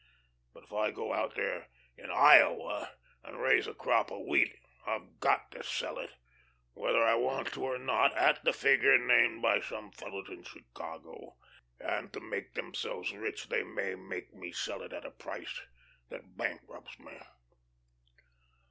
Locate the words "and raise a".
3.23-3.73